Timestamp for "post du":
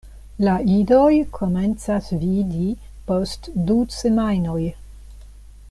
3.11-3.77